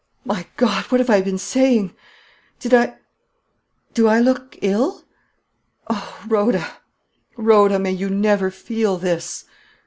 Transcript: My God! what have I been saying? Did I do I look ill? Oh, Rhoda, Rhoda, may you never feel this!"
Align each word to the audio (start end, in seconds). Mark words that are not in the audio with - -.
My 0.25 0.47
God! 0.57 0.85
what 0.85 0.99
have 0.99 1.11
I 1.11 1.21
been 1.21 1.37
saying? 1.37 1.95
Did 2.59 2.73
I 2.73 2.97
do 3.93 4.07
I 4.07 4.19
look 4.19 4.57
ill? 4.63 5.03
Oh, 5.87 6.23
Rhoda, 6.27 6.77
Rhoda, 7.37 7.77
may 7.77 7.91
you 7.91 8.09
never 8.09 8.49
feel 8.49 8.97
this!" 8.97 9.45